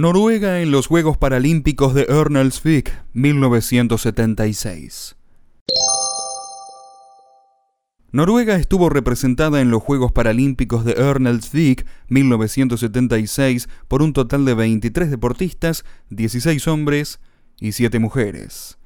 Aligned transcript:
Noruega 0.00 0.62
en 0.62 0.70
los 0.70 0.86
Juegos 0.86 1.18
Paralímpicos 1.18 1.92
de 1.92 2.06
Ørnelsvik 2.08 2.90
1976. 3.12 5.14
Noruega 8.10 8.56
estuvo 8.56 8.88
representada 8.88 9.60
en 9.60 9.70
los 9.70 9.82
Juegos 9.82 10.10
Paralímpicos 10.10 10.86
de 10.86 10.94
Ørnelsvik 10.94 11.84
1976 12.08 13.68
por 13.88 14.00
un 14.00 14.14
total 14.14 14.46
de 14.46 14.54
23 14.54 15.10
deportistas, 15.10 15.84
16 16.08 16.66
hombres 16.66 17.20
y 17.60 17.72
7 17.72 17.98
mujeres. 17.98 18.79